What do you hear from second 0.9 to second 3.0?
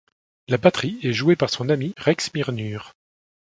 est jouée par son ami Rex Myrnur.